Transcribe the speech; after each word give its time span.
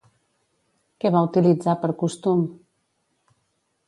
Què 1.03 1.11
va 1.15 1.21
utilitzar 1.27 1.75
per 1.83 1.89
costum? 2.05 2.41